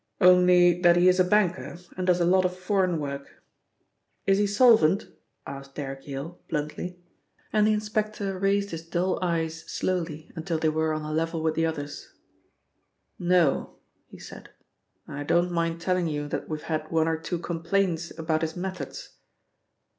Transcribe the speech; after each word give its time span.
"Only 0.19 0.81
that 0.81 0.95
he 0.95 1.07
is 1.07 1.19
a 1.19 1.23
banker 1.23 1.77
and 1.95 2.07
does 2.07 2.19
a 2.19 2.25
lot 2.25 2.43
of 2.43 2.57
foreign 2.57 2.99
work." 2.99 3.39
"Is 4.25 4.39
he 4.39 4.47
solvent?" 4.47 5.05
asked 5.45 5.75
Derrick 5.75 6.07
Yale 6.07 6.41
bluntly, 6.49 6.97
and 7.53 7.67
the 7.67 7.73
inspector 7.73 8.35
raised 8.39 8.71
his 8.71 8.81
dull 8.81 9.19
eyes 9.21 9.61
slowly 9.69 10.31
until 10.35 10.57
they 10.57 10.69
were 10.69 10.91
on 10.91 11.03
a 11.03 11.13
level 11.13 11.43
with 11.43 11.53
the 11.53 11.67
other's. 11.67 12.15
"No," 13.19 13.75
he 14.07 14.17
said, 14.17 14.49
"and 15.05 15.17
I 15.19 15.23
don't 15.23 15.51
mind 15.51 15.79
telling 15.79 16.07
you 16.07 16.27
that 16.29 16.49
we've 16.49 16.63
had 16.63 16.89
one 16.89 17.07
or 17.07 17.19
two 17.19 17.37
complaints 17.37 18.11
about 18.17 18.41
his 18.41 18.55
methods." 18.55 19.09